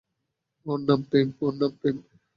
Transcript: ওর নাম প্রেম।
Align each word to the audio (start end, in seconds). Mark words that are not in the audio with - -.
ওর 0.65 0.79
নাম 0.87 1.01
প্রেম। 1.09 1.97